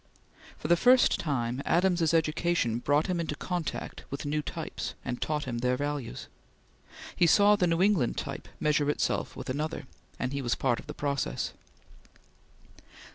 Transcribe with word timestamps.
For 0.57 0.67
the 0.67 0.75
first 0.75 1.19
time 1.19 1.61
Adams's 1.63 2.11
education 2.11 2.79
brought 2.79 3.05
him 3.05 3.19
in 3.19 3.27
contact 3.27 4.03
with 4.09 4.25
new 4.25 4.41
types 4.41 4.95
and 5.05 5.21
taught 5.21 5.43
him 5.43 5.59
their 5.59 5.77
values. 5.77 6.27
He 7.15 7.27
saw 7.27 7.55
the 7.55 7.67
New 7.67 7.83
England 7.83 8.17
type 8.17 8.47
measure 8.59 8.89
itself 8.89 9.35
with 9.35 9.47
another, 9.47 9.85
and 10.17 10.33
he 10.33 10.41
was 10.41 10.55
part 10.55 10.79
of 10.79 10.87
the 10.87 10.95
process. 10.95 11.53